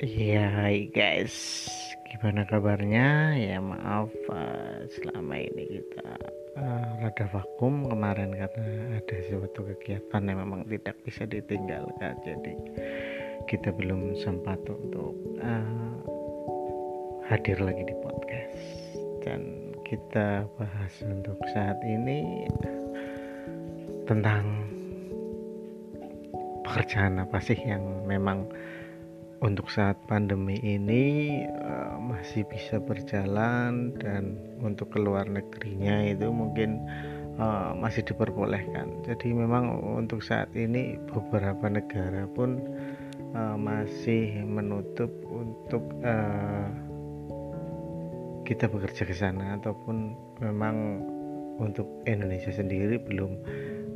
Iya, 0.00 0.48
hai 0.56 0.88
guys, 0.88 1.68
gimana 2.08 2.48
kabarnya? 2.48 3.36
Ya 3.36 3.60
maaf, 3.60 4.08
uh, 4.32 4.80
selama 4.96 5.36
ini 5.36 5.76
kita 5.76 6.08
uh, 6.56 7.28
vakum. 7.28 7.84
Kemarin 7.84 8.32
karena 8.32 8.96
ada 8.96 9.16
suatu 9.28 9.60
kegiatan 9.60 10.24
yang 10.24 10.40
memang 10.40 10.64
tidak 10.72 10.96
bisa 11.04 11.28
ditinggalkan, 11.28 12.16
jadi 12.24 12.54
kita 13.44 13.76
belum 13.76 14.16
sempat 14.16 14.64
untuk 14.72 15.12
uh, 15.44 15.92
hadir 17.28 17.60
lagi 17.60 17.84
di 17.84 17.92
podcast. 18.00 18.56
Dan 19.20 19.76
kita 19.84 20.48
bahas 20.56 20.96
untuk 21.04 21.36
saat 21.52 21.76
ini 21.84 22.48
tentang 24.08 24.64
pekerjaan 26.64 27.20
apa 27.20 27.36
sih 27.36 27.60
yang 27.68 27.84
memang 28.08 28.48
untuk 29.40 29.72
saat 29.72 29.96
pandemi 30.04 30.60
ini 30.60 31.40
uh, 31.48 31.96
masih 31.96 32.44
bisa 32.44 32.76
berjalan 32.76 33.96
dan 33.96 34.36
untuk 34.60 34.92
keluar 34.92 35.24
negerinya 35.24 36.04
itu 36.04 36.28
mungkin 36.28 36.84
uh, 37.40 37.72
masih 37.72 38.04
diperbolehkan. 38.04 39.00
Jadi 39.08 39.32
memang 39.32 39.80
untuk 39.80 40.20
saat 40.20 40.52
ini 40.52 41.00
beberapa 41.08 41.72
negara 41.72 42.28
pun 42.28 42.60
uh, 43.32 43.56
masih 43.56 44.44
menutup 44.44 45.08
untuk 45.32 45.88
uh, 46.04 46.68
kita 48.44 48.68
bekerja 48.68 49.08
ke 49.08 49.14
sana 49.16 49.56
ataupun 49.56 50.12
memang 50.44 51.00
untuk 51.56 51.88
Indonesia 52.04 52.52
sendiri 52.52 53.00
belum 53.00 53.32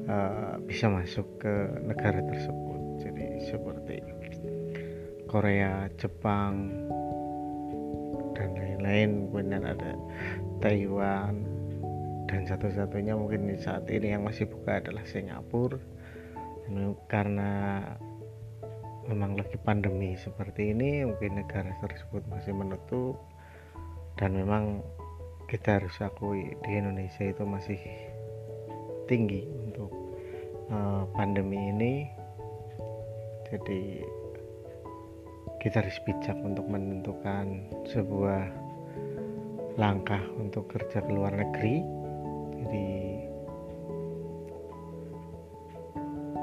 uh, 0.08 0.56
bisa 0.64 0.88
masuk 0.88 1.26
ke 1.36 1.52
negara 1.84 2.24
tersebut. 2.32 2.80
Jadi 3.04 3.44
seperti 3.44 4.13
Korea, 5.34 5.90
Jepang, 5.98 6.70
dan 8.38 8.54
lain-lain. 8.54 9.26
Kemudian 9.26 9.66
ada 9.66 9.98
Taiwan. 10.62 11.42
Dan 12.30 12.46
satu-satunya 12.46 13.18
mungkin 13.18 13.50
saat 13.58 13.90
ini 13.90 14.14
yang 14.14 14.22
masih 14.22 14.46
buka 14.46 14.78
adalah 14.78 15.02
Singapura. 15.02 15.82
Karena 17.10 17.82
memang 19.10 19.34
lagi 19.34 19.58
pandemi 19.58 20.14
seperti 20.14 20.70
ini 20.70 21.02
mungkin 21.02 21.42
negara 21.42 21.74
tersebut 21.82 22.22
masih 22.30 22.54
menutup. 22.54 23.18
Dan 24.14 24.38
memang 24.38 24.86
kita 25.50 25.82
harus 25.82 25.98
akui 25.98 26.54
di 26.62 26.70
Indonesia 26.78 27.26
itu 27.26 27.42
masih 27.42 27.82
tinggi 29.10 29.50
untuk 29.50 29.90
uh, 30.70 31.10
pandemi 31.10 31.74
ini. 31.74 32.06
Jadi 33.50 33.98
kita 35.64 35.80
harus 35.80 35.96
bijak 36.04 36.36
untuk 36.44 36.68
menentukan 36.68 37.72
sebuah 37.88 38.52
langkah 39.80 40.20
untuk 40.36 40.68
kerja 40.68 41.00
ke 41.00 41.08
luar 41.08 41.32
negeri. 41.32 41.80
Jadi 42.60 42.88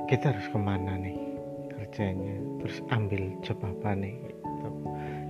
kita 0.09 0.33
harus 0.33 0.47
ke 0.49 0.57
mana 0.57 0.97
nih 0.97 1.21
kerjanya? 1.69 2.33
Terus 2.65 2.81
ambil 2.89 3.29
job 3.45 3.61
apa 3.61 3.93
nih 3.93 4.17
gitu. 4.25 4.69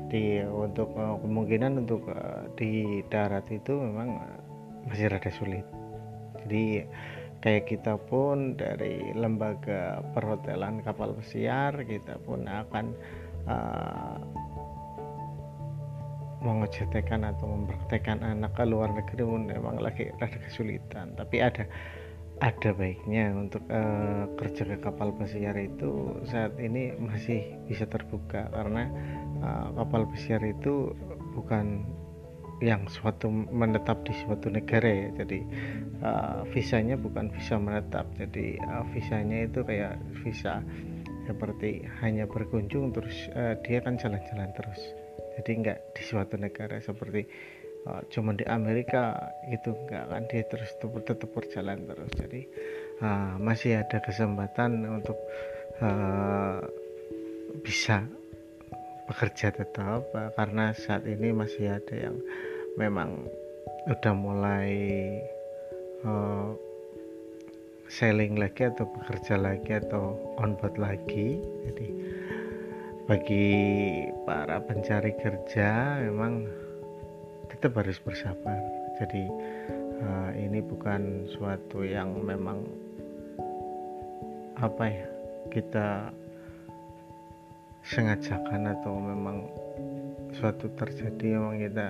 di 0.07 0.39
untuk 0.47 0.95
uh, 0.95 1.19
kemungkinan 1.19 1.83
untuk 1.83 2.07
uh, 2.07 2.47
di 2.55 3.03
darat 3.11 3.43
itu 3.51 3.75
memang 3.75 4.23
uh, 4.23 4.39
masih 4.87 5.11
rada 5.11 5.31
sulit. 5.35 5.67
Jadi 6.47 6.87
kayak 7.43 7.67
kita 7.67 7.99
pun 7.99 8.55
dari 8.55 9.11
lembaga 9.19 9.99
perhotelan 10.15 10.79
kapal 10.79 11.11
pesiar 11.11 11.75
kita 11.83 12.15
pun 12.23 12.47
akan 12.47 12.95
uh, 13.47 14.17
atau 17.21 17.45
mempraktekkan 17.45 18.25
anak 18.25 18.57
ke 18.57 18.65
luar 18.65 18.89
negeri 18.91 19.21
memang 19.23 19.77
lagi 19.77 20.09
ada 20.17 20.37
kesulitan. 20.41 21.13
Tapi 21.13 21.37
ada 21.37 21.69
ada 22.41 22.73
baiknya 22.73 23.29
untuk 23.37 23.61
uh, 23.69 24.25
kerja 24.41 24.65
ke 24.65 24.77
kapal 24.81 25.13
pesiar 25.13 25.53
itu 25.61 26.17
saat 26.25 26.57
ini 26.57 26.97
masih 26.97 27.45
bisa 27.69 27.85
terbuka. 27.85 28.49
Karena 28.49 28.89
uh, 29.45 29.69
kapal 29.77 30.09
pesiar 30.09 30.41
itu 30.41 30.89
bukan 31.37 31.85
yang 32.61 32.85
suatu 32.89 33.29
menetap 33.29 34.01
di 34.05 34.13
suatu 34.25 34.49
negara 34.49 34.89
ya. 34.89 35.09
Jadi 35.21 35.39
uh, 36.01 36.41
visanya 36.49 36.97
bukan 36.97 37.29
visa 37.29 37.61
menetap. 37.61 38.09
Jadi 38.17 38.57
uh, 38.57 38.85
visanya 38.89 39.45
itu 39.45 39.61
kayak 39.61 40.01
visa 40.25 40.65
seperti 41.31 41.87
hanya 42.03 42.27
berkunjung 42.27 42.91
terus 42.91 43.31
uh, 43.33 43.55
dia 43.63 43.79
kan 43.79 43.95
jalan-jalan 43.95 44.51
terus. 44.51 44.81
Jadi 45.39 45.51
enggak 45.63 45.79
di 45.95 46.03
suatu 46.03 46.35
negara 46.35 46.77
seperti 46.83 47.23
uh, 47.87 48.03
cuma 48.11 48.35
di 48.35 48.43
Amerika 48.43 49.15
itu 49.47 49.71
enggak 49.71 50.11
kan 50.11 50.23
dia 50.27 50.43
terus 50.51 50.69
tetap, 50.75 50.91
tetap 51.07 51.29
berjalan 51.31 51.79
terus. 51.87 52.11
Jadi 52.19 52.41
uh, 52.99 53.39
masih 53.39 53.79
ada 53.79 53.97
kesempatan 54.03 54.83
untuk 54.83 55.15
uh, 55.79 56.59
bisa 57.63 58.03
bekerja 59.07 59.55
tetap 59.55 60.03
uh, 60.11 60.29
karena 60.35 60.75
saat 60.75 61.07
ini 61.07 61.31
masih 61.31 61.79
ada 61.79 61.95
yang 61.95 62.15
memang 62.75 63.27
udah 63.87 64.13
mulai 64.13 64.71
uh, 66.05 66.53
selling 67.91 68.39
lagi 68.39 68.71
atau 68.71 68.87
bekerja 68.87 69.35
lagi 69.35 69.75
atau 69.75 70.15
on 70.39 70.55
board 70.55 70.79
lagi. 70.79 71.43
Jadi 71.67 71.87
bagi 73.03 73.47
para 74.23 74.63
pencari 74.63 75.11
kerja 75.19 75.99
memang 76.07 76.47
tetap 77.51 77.75
harus 77.75 77.99
bersabar. 77.99 78.63
Jadi 78.95 79.27
uh, 80.07 80.31
ini 80.39 80.63
bukan 80.63 81.27
suatu 81.35 81.83
yang 81.83 82.15
memang 82.23 82.63
apa 84.55 84.85
ya 84.87 85.07
kita 85.51 86.15
sengajakan 87.83 88.71
atau 88.71 88.93
memang 88.95 89.51
suatu 90.31 90.71
terjadi 90.79 91.35
memang 91.35 91.59
kita 91.59 91.87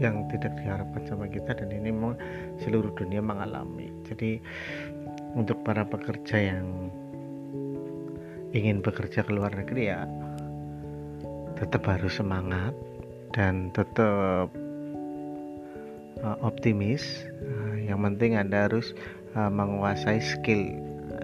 yang 0.00 0.24
tidak 0.32 0.56
diharapkan 0.56 1.04
sama 1.04 1.28
kita. 1.28 1.52
Dan 1.52 1.68
ini 1.68 1.92
memang 1.92 2.16
seluruh 2.64 2.96
dunia 2.96 3.20
mengalami 3.20 3.89
jadi 4.10 4.42
untuk 5.38 5.62
para 5.62 5.86
pekerja 5.86 6.54
yang 6.54 6.90
ingin 8.50 8.82
bekerja 8.82 9.22
ke 9.22 9.30
luar 9.30 9.54
negeri 9.54 9.94
ya 9.94 10.04
tetap 11.60 11.84
harus 11.86 12.16
semangat 12.16 12.72
dan 13.36 13.68
tetap 13.76 14.48
uh, 16.24 16.38
optimis. 16.40 17.28
Uh, 17.44 17.76
yang 17.84 18.00
penting 18.00 18.40
anda 18.40 18.66
harus 18.66 18.96
uh, 19.36 19.52
menguasai 19.52 20.18
skill. 20.24 20.72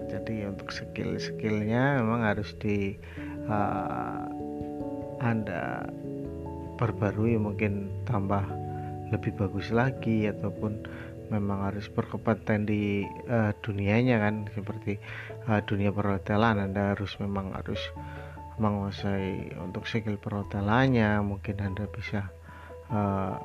Jadi 0.07 0.47
untuk 0.47 0.69
skill 0.71 1.17
skillnya 1.17 1.99
memang 1.99 2.21
harus 2.23 2.53
di 2.61 2.95
uh, 3.49 4.23
anda 5.19 5.89
perbarui 6.77 7.41
mungkin 7.41 7.89
tambah 8.05 8.45
lebih 9.09 9.33
bagus 9.39 9.73
lagi 9.73 10.29
ataupun 10.29 10.85
memang 11.27 11.67
harus 11.71 11.87
berkompeten 11.91 12.67
di 12.67 13.03
uh, 13.27 13.51
dunianya 13.63 14.19
kan. 14.23 14.47
Seperti 14.51 14.97
uh, 15.47 15.61
dunia 15.63 15.91
perhotelan 15.91 16.59
Anda 16.59 16.95
harus 16.95 17.15
memang 17.19 17.55
harus 17.55 17.79
menguasai 18.57 19.57
untuk 19.61 19.85
skill 19.85 20.17
perhotelannya. 20.17 21.21
Mungkin 21.21 21.55
Anda 21.61 21.85
bisa 21.87 22.27
uh, 22.91 23.35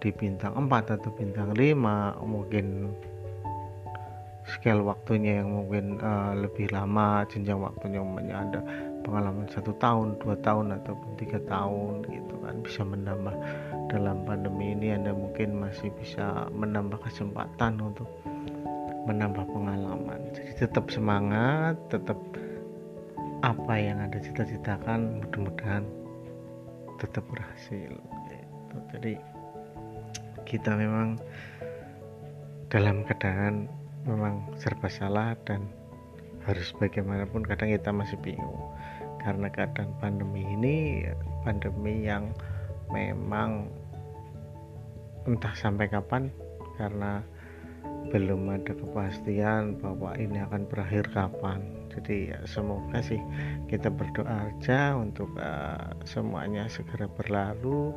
di 0.00 0.10
bintang 0.16 0.56
4 0.56 0.96
atau 0.96 1.10
bintang 1.12 1.52
5 1.52 1.76
mungkin 2.24 2.88
scale 4.48 4.82
waktunya 4.82 5.44
yang 5.44 5.52
mungkin 5.52 6.00
uh, 6.00 6.34
lebih 6.34 6.72
lama 6.74 7.22
jenjang 7.28 7.60
waktunya 7.60 8.00
umumnya 8.02 8.36
Anda 8.40 8.60
pengalaman 9.04 9.46
satu 9.48 9.72
tahun 9.78 10.18
dua 10.20 10.36
tahun 10.42 10.76
ataupun 10.82 11.10
tiga 11.16 11.38
tahun 11.46 12.04
gitu 12.08 12.34
kan. 12.42 12.54
Bisa 12.64 12.82
menambah 12.82 13.34
dalam 13.90 14.22
pandemi 14.22 14.70
ini 14.70 14.94
anda 14.94 15.10
mungkin 15.10 15.58
masih 15.58 15.90
bisa 15.98 16.46
menambah 16.54 17.02
kesempatan 17.02 17.82
untuk 17.82 18.06
menambah 19.10 19.42
pengalaman. 19.50 20.30
Jadi 20.30 20.62
tetap 20.62 20.86
semangat 20.94 21.74
tetap 21.90 22.16
apa 23.42 23.74
yang 23.74 23.98
anda 23.98 24.22
cita-citakan 24.22 25.26
mudah-mudahan 25.26 25.82
tetap 27.02 27.24
berhasil. 27.26 27.90
Gitu. 28.30 28.76
jadi 28.94 29.12
kita 30.46 30.70
memang 30.78 31.18
dalam 32.70 33.02
keadaan 33.02 33.66
memang 34.06 34.46
serba 34.54 34.86
salah 34.86 35.34
dan 35.42 35.66
harus 36.46 36.70
bagaimanapun 36.78 37.42
kadang 37.42 37.74
kita 37.74 37.90
masih 37.90 38.20
bingung. 38.22 38.60
Karena 39.18 39.50
keadaan 39.50 39.90
pandemi 39.98 40.46
ini 40.46 41.04
pandemi 41.42 42.06
yang 42.06 42.30
memang 42.92 43.79
entah 45.28 45.52
sampai 45.56 45.90
kapan 45.90 46.32
karena 46.80 47.20
belum 48.10 48.50
ada 48.50 48.72
kepastian 48.74 49.78
bahwa 49.78 50.16
ini 50.18 50.42
akan 50.42 50.66
berakhir 50.66 51.06
kapan. 51.14 51.62
Jadi 51.90 52.32
ya, 52.32 52.38
semoga 52.46 53.02
sih 53.02 53.20
kita 53.66 53.90
berdoa 53.90 54.50
aja 54.50 54.94
untuk 54.96 55.30
uh, 55.38 55.94
semuanya 56.06 56.66
segera 56.70 57.06
berlalu 57.10 57.90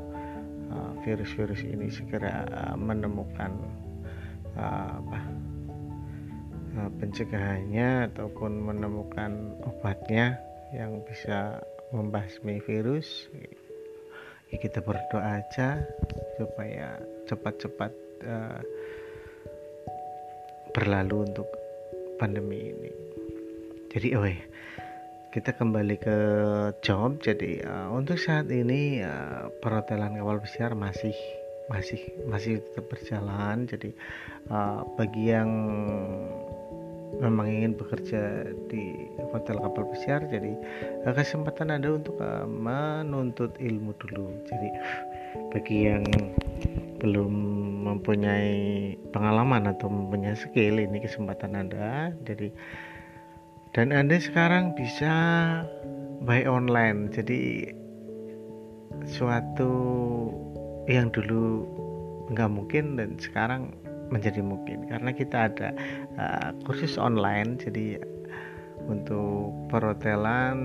virus-virus 1.05 1.61
uh, 1.61 1.73
ini 1.73 1.87
segera 1.93 2.49
uh, 2.49 2.75
menemukan 2.77 3.53
uh, 4.57 4.97
apa 4.97 5.19
uh, 6.81 6.89
pencegahannya 6.97 8.09
ataupun 8.13 8.65
menemukan 8.65 9.53
obatnya 9.65 10.41
yang 10.73 11.01
bisa 11.05 11.61
membasmi 11.93 12.57
virus 12.65 13.29
ya 14.53 14.57
kita 14.61 14.85
berdoa 14.85 15.41
aja 15.41 15.81
supaya 16.37 17.01
cepat-cepat 17.25 17.91
uh, 18.29 18.61
berlalu 20.77 21.25
untuk 21.25 21.49
pandemi 22.21 22.69
ini. 22.69 22.91
Jadi 23.89 24.07
oh 24.13 24.25
ya 24.29 24.37
kita 25.33 25.57
kembali 25.57 25.97
ke 25.97 26.17
job. 26.85 27.17
Jadi 27.17 27.65
uh, 27.65 27.89
untuk 27.89 28.21
saat 28.21 28.45
ini 28.53 29.01
uh, 29.01 29.49
perhotelan 29.57 30.13
kapal 30.13 30.37
pesiar 30.37 30.77
masih 30.77 31.17
masih 31.73 32.01
masih 32.29 32.61
tetap 32.61 32.85
berjalan. 32.93 33.65
Jadi 33.65 33.89
uh, 34.53 34.85
bagi 34.93 35.33
yang 35.33 35.49
memang 37.23 37.47
ingin 37.47 37.73
bekerja 37.79 38.51
di 38.67 39.07
hotel 39.31 39.55
kapal 39.63 39.87
pesiar 39.95 40.27
jadi 40.27 40.51
uh, 41.07 41.15
kesempatan 41.15 41.71
ada 41.71 41.95
untuk 41.95 42.19
uh, 42.19 42.43
menuntut 42.43 43.55
ilmu 43.63 43.95
dulu. 44.03 44.35
Jadi 44.43 44.69
bagi 45.55 45.77
yang 45.87 46.03
belum 46.99 47.33
mempunyai 47.87 48.95
pengalaman 49.15 49.71
atau 49.71 49.87
mempunyai 49.87 50.35
skill 50.35 50.83
ini 50.83 50.99
kesempatan 50.99 51.55
ada. 51.55 52.11
Jadi 52.27 52.51
dan 53.71 53.95
anda 53.95 54.19
sekarang 54.19 54.75
bisa 54.75 55.13
buy 56.27 56.43
online. 56.43 57.09
Jadi 57.09 57.71
suatu 59.07 59.71
yang 60.87 61.11
dulu 61.11 61.63
nggak 62.31 62.51
mungkin 62.51 62.95
dan 62.95 63.19
sekarang 63.19 63.71
menjadi 64.13 64.45
mungkin. 64.45 64.85
Karena 64.85 65.09
kita 65.09 65.49
ada 65.49 65.69
uh, 66.21 66.49
kursus 66.69 67.01
online 67.01 67.57
jadi 67.57 67.97
untuk 68.85 69.49
perhotelan 69.73 70.57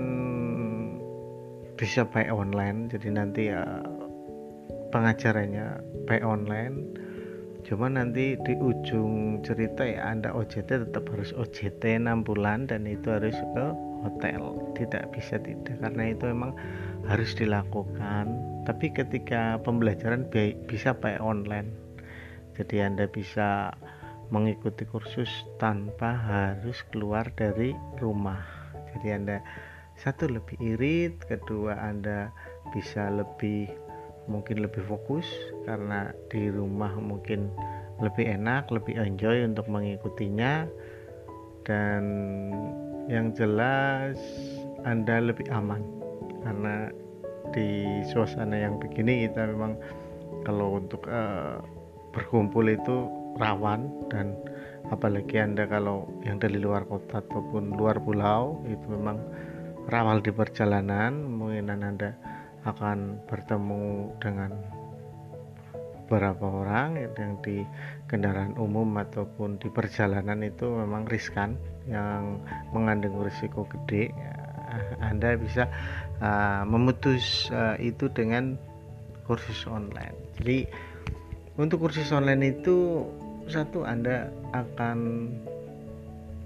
bisa 1.73 2.05
buy 2.05 2.29
online. 2.29 2.93
Jadi 2.93 3.09
nanti 3.09 3.49
uh, 3.49 3.81
pengajarannya 4.93 5.81
buy 6.05 6.21
online. 6.21 6.85
Cuma 7.65 7.91
nanti 7.91 8.39
di 8.39 8.53
ujung 8.55 9.43
cerita 9.45 9.83
ya 9.85 10.09
anda 10.09 10.31
OJT 10.33 10.89
tetap 10.89 11.05
harus 11.11 11.35
OJT 11.35 12.01
6 12.01 12.25
bulan 12.25 12.65
dan 12.65 12.87
itu 12.87 13.11
harus 13.11 13.35
ke 13.35 13.65
hotel. 14.05 14.57
Tidak 14.79 15.11
bisa 15.11 15.37
tidak. 15.43 15.75
Karena 15.77 16.13
itu 16.13 16.23
memang 16.29 16.55
harus 17.05 17.35
dilakukan. 17.35 18.25
Tapi 18.63 18.91
ketika 18.95 19.59
pembelajaran 19.61 20.27
bisa 20.65 20.95
by 20.95 21.19
online 21.19 21.88
jadi 22.59 22.91
anda 22.91 23.07
bisa 23.07 23.71
mengikuti 24.35 24.83
kursus 24.83 25.31
tanpa 25.57 26.11
harus 26.11 26.83
keluar 26.91 27.31
dari 27.39 27.71
rumah. 28.03 28.43
Jadi 28.91 29.07
anda 29.15 29.37
satu 29.95 30.27
lebih 30.27 30.59
irit 30.59 31.23
kedua 31.23 31.79
anda 31.79 32.35
bisa 32.75 33.07
lebih 33.07 33.71
mungkin 34.27 34.61
lebih 34.61 34.83
fokus 34.85 35.25
karena 35.65 36.11
di 36.27 36.51
rumah 36.51 36.93
mungkin 36.99 37.47
lebih 38.03 38.27
enak, 38.27 38.67
lebih 38.67 38.99
enjoy 38.99 39.43
untuk 39.47 39.71
mengikutinya. 39.71 40.67
Dan 41.63 42.03
yang 43.11 43.35
jelas 43.35 44.17
Anda 44.87 45.19
lebih 45.21 45.47
aman. 45.51 45.83
Karena 46.43 46.89
di 47.51 47.99
suasana 48.09 48.55
yang 48.55 48.77
begini 48.77 49.27
kita 49.27 49.49
memang 49.49 49.73
kalau 50.47 50.79
untuk 50.79 51.03
uh, 51.09 51.59
berkumpul 52.11 52.65
itu 52.69 53.07
rawan 53.37 53.89
dan 54.09 54.35
apalagi 54.89 55.37
Anda 55.39 55.69
kalau 55.69 56.09
yang 56.25 56.41
dari 56.41 56.57
luar 56.57 56.85
kota 56.89 57.21
ataupun 57.21 57.77
luar 57.77 58.01
pulau 58.01 58.59
itu 58.65 58.85
memang 58.89 59.21
rawan 59.89 60.21
di 60.25 60.31
perjalanan 60.33 61.13
mungkin 61.13 61.69
Anda 61.69 62.17
akan 62.67 63.23
bertemu 63.29 64.17
dengan 64.19 64.51
beberapa 66.09 66.65
orang 66.65 66.97
yang 66.97 67.37
di 67.45 67.61
kendaraan 68.09 68.57
umum 68.57 68.97
ataupun 68.97 69.61
di 69.61 69.69
perjalanan 69.69 70.41
itu 70.41 70.65
memang 70.65 71.05
riskan 71.05 71.53
yang 71.85 72.41
mengandung 72.73 73.21
risiko 73.21 73.69
gede. 73.69 74.09
Anda 75.05 75.37
bisa 75.37 75.69
uh, 76.17 76.65
memutus 76.65 77.53
uh, 77.53 77.77
itu 77.77 78.09
dengan 78.09 78.57
kursus 79.29 79.69
online. 79.69 80.17
Jadi 80.41 80.65
untuk 81.59 81.83
kursus 81.83 82.15
online 82.15 82.55
itu 82.55 83.03
satu 83.51 83.83
Anda 83.83 84.31
akan 84.55 85.27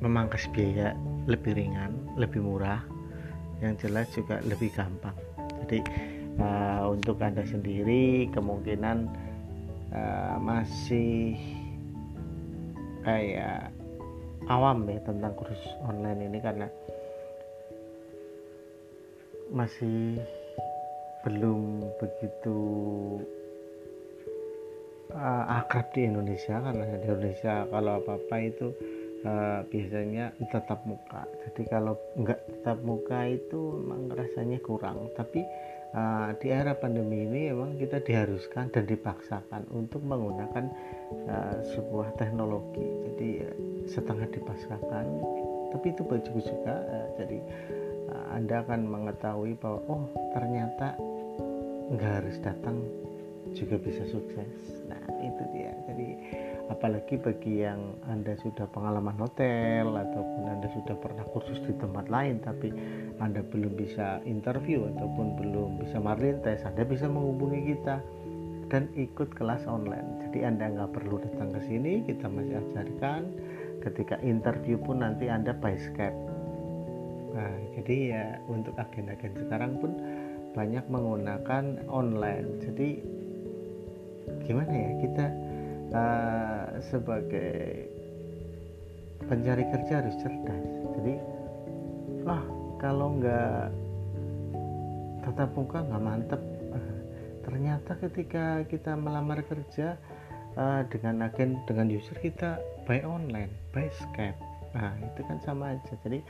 memangkas 0.01 0.49
biaya 0.51 0.97
lebih 1.29 1.55
ringan 1.55 1.93
lebih 2.17 2.41
murah. 2.41 2.81
Yang 3.63 3.87
jelas 3.87 4.07
juga 4.11 4.43
lebih 4.43 4.73
gampang. 4.75 5.15
Jadi 5.63 5.79
uh, 6.41 6.91
untuk 6.91 7.21
anda 7.23 7.45
sendiri 7.47 8.27
kemungkinan 8.35 9.07
uh, 9.95 10.35
masih 10.41 11.39
kayak 13.07 13.71
awam 14.51 14.83
ya 14.87 14.99
tentang 15.07 15.31
kursus 15.39 15.63
online 15.87 16.27
ini 16.27 16.39
karena 16.43 16.67
masih 19.51 20.19
belum 21.23 21.87
begitu 22.01 22.59
uh, 25.13 25.61
akrab 25.61 25.93
di 25.93 26.09
Indonesia 26.09 26.59
karena 26.59 26.83
di 26.89 26.97
Indonesia 27.05 27.53
kalau 27.69 28.01
apa-apa 28.01 28.35
itu 28.41 28.67
uh, 29.23 29.61
biasanya 29.69 30.33
tetap 30.49 30.83
muka. 30.83 31.23
Jadi 31.47 31.61
kalau 31.69 31.95
nggak 32.17 32.39
tetap 32.49 32.77
muka 32.81 33.19
itu 33.29 33.79
memang 33.79 34.11
rasanya 34.11 34.59
kurang. 34.59 35.09
Tapi 35.13 35.41
uh, 35.95 36.33
di 36.37 36.47
era 36.49 36.73
pandemi 36.75 37.23
ini 37.23 37.53
memang 37.53 37.77
kita 37.77 38.01
diharuskan 38.01 38.73
dan 38.73 38.83
dipaksakan 38.89 39.69
untuk 39.71 40.01
menggunakan 40.03 40.65
uh, 41.29 41.57
sebuah 41.73 42.17
teknologi. 42.17 42.85
Jadi 43.09 43.29
uh, 43.45 43.55
setengah 43.87 44.27
dipaksakan 44.31 45.05
tapi 45.73 45.89
itu 45.89 46.05
bagus 46.05 46.45
juga 46.45 46.77
uh, 46.85 47.07
jadi 47.17 47.39
uh, 48.13 48.25
anda 48.37 48.61
akan 48.61 48.85
mengetahui 48.85 49.57
bahwa 49.57 49.81
oh 49.89 50.03
ternyata 50.37 50.93
nggak 51.89 52.13
harus 52.21 52.37
datang 52.45 52.77
juga 53.63 53.79
bisa 53.79 54.03
sukses. 54.11 54.83
Nah 54.91 54.99
itu 55.23 55.43
dia. 55.55 55.71
Jadi 55.87 56.07
apalagi 56.67 57.19
bagi 57.19 57.63
yang 57.63 57.95
anda 58.07 58.35
sudah 58.39 58.67
pengalaman 58.71 59.15
hotel 59.19 59.87
ataupun 59.95 60.43
anda 60.47 60.67
sudah 60.71 60.95
pernah 60.99 61.23
kursus 61.31 61.59
di 61.63 61.75
tempat 61.75 62.07
lain 62.07 62.39
tapi 62.39 62.71
anda 63.19 63.43
belum 63.43 63.75
bisa 63.75 64.23
interview 64.23 64.87
ataupun 64.95 65.35
belum 65.39 65.69
bisa 65.83 65.99
marlin 65.99 66.39
tes 66.39 66.63
anda 66.63 66.87
bisa 66.87 67.11
menghubungi 67.11 67.75
kita 67.75 67.99
dan 68.71 68.89
ikut 68.97 69.35
kelas 69.37 69.67
online. 69.69 70.27
Jadi 70.27 70.49
anda 70.49 70.65
nggak 70.71 70.91
perlu 70.97 71.21
datang 71.21 71.53
ke 71.53 71.61
sini 71.67 72.03
kita 72.03 72.25
masih 72.27 72.57
ajarkan. 72.57 73.21
Ketika 73.83 74.15
interview 74.23 74.79
pun 74.79 75.03
nanti 75.03 75.27
anda 75.27 75.51
by 75.51 75.75
Skype. 75.75 76.19
Nah 77.35 77.53
jadi 77.75 77.95
ya 78.15 78.25
untuk 78.47 78.73
agen-agen 78.79 79.35
sekarang 79.35 79.77
pun 79.83 79.91
banyak 80.55 80.85
menggunakan 80.87 81.85
online. 81.89 82.61
Jadi 82.63 83.03
gimana 84.41 84.73
ya 84.73 84.91
kita 85.05 85.25
uh, 85.93 86.65
sebagai 86.89 87.87
pencari 89.23 89.63
kerja 89.69 89.93
harus 90.03 90.15
cerdas. 90.19 90.63
Jadi 90.99 91.13
wah 92.25 92.43
kalau 92.81 93.15
nggak 93.21 93.71
tatap 95.23 95.49
muka 95.55 95.79
nggak 95.85 96.03
mantep. 96.03 96.41
Ternyata 97.43 97.99
ketika 97.99 98.63
kita 98.65 98.95
melamar 98.95 99.43
kerja 99.45 99.99
uh, 100.55 100.81
dengan 100.89 101.27
agen 101.27 101.59
dengan 101.67 101.91
user 101.91 102.17
kita 102.17 102.57
by 102.87 103.03
online 103.03 103.51
by 103.75 103.87
Skype. 103.93 104.39
Nah 104.73 104.95
itu 105.03 105.21
kan 105.27 105.37
sama 105.43 105.77
aja. 105.77 105.93
Jadi 106.01 106.23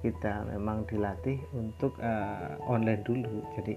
kita 0.00 0.48
memang 0.48 0.88
dilatih 0.88 1.36
untuk 1.52 1.92
uh, 2.00 2.56
online 2.64 3.02
dulu. 3.04 3.44
Jadi 3.58 3.76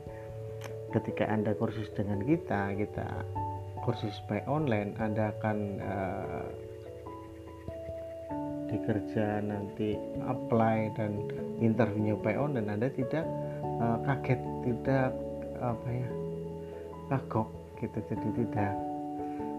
ketika 0.94 1.28
anda 1.28 1.58
kursus 1.58 1.90
dengan 1.98 2.22
kita 2.24 2.78
kita 2.78 3.08
kursus 3.84 4.16
by 4.32 4.40
online 4.48 4.96
Anda 4.96 5.36
akan 5.38 5.58
uh, 5.84 6.48
dikerja 8.72 9.44
nanti 9.44 10.00
apply 10.26 10.98
dan 10.98 11.20
interview 11.62 12.18
by 12.18 12.34
online. 12.34 12.72
Anda 12.72 12.90
tidak 12.96 13.28
uh, 13.84 14.00
kaget 14.08 14.42
tidak 14.66 15.12
apa 15.60 15.88
ya 15.92 16.10
kagok 17.12 17.50
gitu. 17.84 18.00
Jadi 18.08 18.28
tidak 18.42 18.74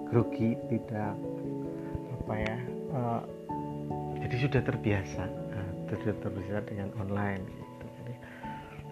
grogi 0.08 0.56
tidak 0.72 1.12
apa 2.24 2.34
ya 2.40 2.56
uh, 2.96 3.22
jadi 4.24 4.34
sudah 4.48 4.60
terbiasa 4.64 5.24
nah, 5.28 5.68
sudah 5.92 6.16
terbiasa 6.24 6.64
dengan 6.64 6.88
online 6.96 7.44
gitu. 7.44 7.62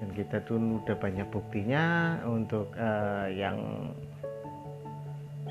Dan 0.03 0.09
kita 0.19 0.43
tuh 0.43 0.59
udah 0.59 0.99
banyak 0.99 1.31
buktinya 1.31 2.19
untuk 2.27 2.75
uh, 2.75 3.31
yang 3.31 3.87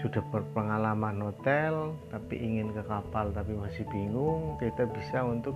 sudah 0.01 0.21
berpengalaman 0.33 1.21
hotel 1.21 1.93
tapi 2.09 2.41
ingin 2.41 2.73
ke 2.73 2.83
kapal 2.89 3.29
tapi 3.31 3.53
masih 3.53 3.85
bingung. 3.93 4.57
Kita 4.57 4.89
bisa 4.89 5.21
untuk 5.21 5.55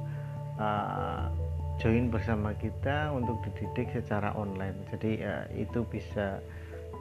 uh, 0.62 1.28
join 1.82 2.08
bersama 2.14 2.54
kita 2.56 3.12
untuk 3.12 3.42
dididik 3.44 3.92
secara 3.92 4.32
online. 4.38 4.78
Jadi 4.94 5.26
uh, 5.26 5.46
itu 5.58 5.84
bisa 5.90 6.40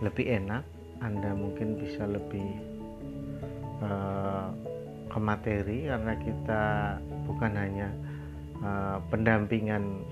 lebih 0.01 0.27
enak. 0.27 0.65
Anda 1.05 1.37
mungkin 1.37 1.77
bisa 1.77 2.09
lebih 2.09 2.49
uh, 3.85 4.49
ke 5.13 5.19
materi 5.21 5.87
karena 5.87 6.15
kita 6.19 6.63
bukan 7.29 7.53
hanya 7.55 7.89
uh, 8.65 8.99
pendampingan 9.13 10.03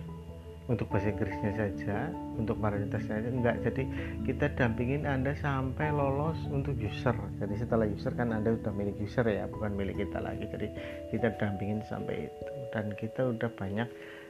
untuk 0.70 0.86
bahasa 0.94 1.10
Inggrisnya 1.10 1.52
saja 1.58 1.98
untuk 2.38 2.58
varietas 2.62 3.02
saja 3.10 3.26
enggak. 3.26 3.58
Jadi 3.66 3.82
kita 4.22 4.46
dampingin 4.54 5.08
Anda 5.08 5.34
sampai 5.34 5.90
lolos 5.90 6.38
untuk 6.54 6.78
user. 6.78 7.14
Jadi 7.42 7.54
setelah 7.58 7.86
user 7.90 8.14
kan 8.14 8.30
Anda 8.30 8.54
sudah 8.54 8.70
milik 8.70 8.96
user 9.02 9.26
ya 9.26 9.50
bukan 9.50 9.74
milik 9.74 10.06
kita 10.06 10.22
lagi. 10.22 10.46
Jadi 10.46 10.68
kita 11.10 11.34
dampingin 11.34 11.82
sampai 11.90 12.30
itu. 12.30 12.52
Dan 12.70 12.94
kita 12.94 13.34
udah 13.34 13.50
banyak 13.58 13.88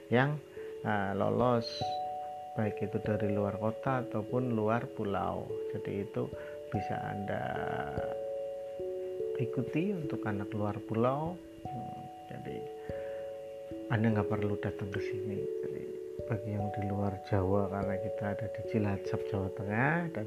yang 0.08 0.40
uh, 0.88 1.12
lolos. 1.12 1.68
Baik 2.52 2.84
itu 2.84 3.00
dari 3.00 3.32
luar 3.32 3.56
kota 3.56 4.04
ataupun 4.04 4.52
luar 4.52 4.84
pulau. 4.92 5.48
Jadi 5.72 6.04
itu 6.04 6.28
bisa 6.72 6.96
anda 7.12 7.44
ikuti 9.40 9.92
untuk 9.92 10.24
anak 10.24 10.48
luar 10.52 10.76
pulau. 10.84 11.36
Hmm, 11.64 12.00
jadi 12.28 12.56
anda 13.92 14.08
nggak 14.08 14.28
perlu 14.32 14.56
datang 14.56 14.88
ke 14.88 15.00
sini. 15.04 15.36
Bagi 16.24 16.56
yang 16.56 16.72
di 16.72 16.88
luar 16.88 17.12
Jawa 17.28 17.68
karena 17.68 17.96
kita 18.00 18.24
ada 18.32 18.46
di 18.48 18.60
Cilacap 18.72 19.20
Jawa 19.28 19.48
Tengah 19.52 19.96
dan 20.16 20.26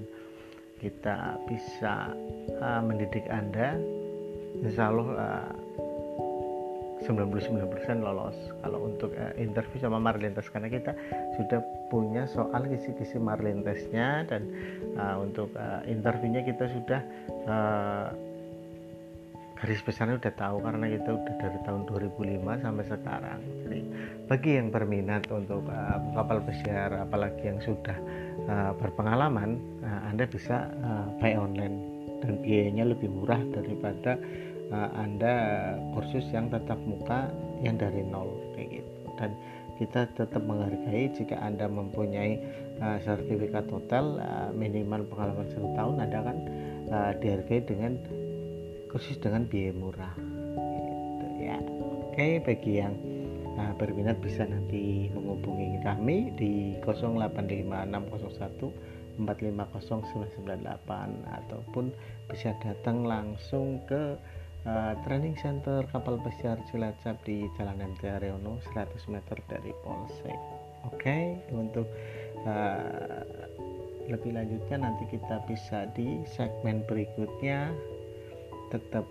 kita 0.78 1.42
bisa 1.50 2.14
uh, 2.62 2.82
mendidik 2.86 3.26
anda. 3.26 3.74
Insya 4.62 4.94
Allah 4.94 5.08
uh, 5.18 5.52
99% 7.10 8.06
lolos. 8.06 8.38
Kalau 8.62 8.86
untuk 8.86 9.18
uh, 9.18 9.34
interview 9.42 9.82
sama 9.82 9.98
Marlintes 9.98 10.46
karena 10.54 10.70
kita 10.70 10.94
sudah 11.34 11.66
punya 11.90 12.30
soal 12.30 12.70
kisi-kisi 12.70 13.18
Marlintesnya 13.18 14.30
dan 14.30 14.46
uh, 14.94 15.26
untuk 15.26 15.50
uh, 15.58 15.82
interviewnya 15.90 16.46
kita 16.46 16.70
sudah 16.70 17.02
uh, 17.50 18.10
garis 19.56 19.80
besarnya 19.82 20.20
udah 20.20 20.34
tahu 20.36 20.58
karena 20.60 20.86
kita 20.92 21.10
udah 21.16 21.36
dari 21.40 21.60
tahun 21.64 21.82
2005 21.88 22.64
sampai 22.64 22.86
sekarang. 22.86 23.40
Jadi 23.64 23.80
bagi 24.28 24.52
yang 24.60 24.68
berminat 24.68 25.24
untuk 25.32 25.64
uh, 25.72 25.98
kapal 26.12 26.44
pesiar 26.44 26.92
apalagi 26.92 27.44
yang 27.48 27.60
sudah 27.64 27.98
uh, 28.52 28.72
berpengalaman 28.76 29.56
uh, 29.80 30.12
Anda 30.12 30.28
bisa 30.28 30.70
uh, 30.84 31.08
buy 31.24 31.40
online. 31.40 31.96
Dan 32.20 32.42
biayanya 32.44 32.90
lebih 32.92 33.08
murah 33.12 33.40
daripada 33.56 34.20
uh, 34.76 34.90
Anda 35.00 35.34
kursus 35.96 36.28
yang 36.36 36.52
tetap 36.52 36.80
muka 36.84 37.32
yang 37.64 37.80
dari 37.80 38.04
nol 38.04 38.36
kayak 38.60 38.84
gitu. 38.84 38.92
Dan 39.16 39.32
kita 39.80 40.08
tetap 40.16 40.44
menghargai 40.44 41.12
jika 41.16 41.36
Anda 41.40 41.72
mempunyai 41.72 42.40
uh, 42.84 42.98
sertifikat 43.04 43.72
hotel 43.72 44.20
uh, 44.20 44.52
minimal 44.52 45.08
pengalaman 45.08 45.48
satu 45.52 45.70
tahun 45.76 45.96
Anda 46.04 46.18
akan 46.24 46.38
uh, 46.92 47.12
dihargai 47.20 47.62
dengan 47.64 48.00
kursus 48.96 49.20
dengan 49.20 49.44
biaya 49.44 49.76
murah. 49.76 50.16
Gitu 50.16 51.28
ya. 51.44 51.60
Oke 52.08 52.40
bagi 52.40 52.80
yang 52.80 52.96
uh, 53.60 53.76
berminat 53.76 54.24
bisa 54.24 54.48
nanti 54.48 55.12
menghubungi 55.12 55.84
kami 55.84 56.32
di 56.40 56.80
085601 56.80 59.20
450998 59.20 61.28
ataupun 61.28 61.92
bisa 62.32 62.56
datang 62.64 63.04
langsung 63.04 63.84
ke 63.84 64.16
uh, 64.64 64.96
training 65.04 65.36
center 65.44 65.84
kapal 65.92 66.16
pesiar 66.24 66.56
Cilacap 66.72 67.20
di 67.28 67.52
Jalan 67.60 68.00
MT 68.00 68.02
Haryono 68.08 68.64
100 68.72 69.12
meter 69.12 69.36
dari 69.52 69.76
Polsek. 69.84 70.40
Oke, 70.88 71.04
okay, 71.04 71.36
untuk 71.52 71.92
uh, 72.48 73.28
lebih 74.08 74.40
lanjutnya 74.40 74.88
nanti 74.88 75.04
kita 75.12 75.44
bisa 75.52 75.84
di 75.92 76.24
segmen 76.32 76.88
berikutnya 76.88 77.76
tetap 78.70 79.06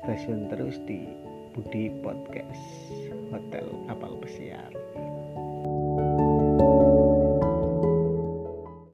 stasiun 0.00 0.48
terus 0.48 0.80
di 0.88 1.08
Budi 1.52 1.92
Podcast 2.00 2.64
Hotel 3.28 3.68
Kapal 3.88 4.16
Pesiar. 4.24 4.72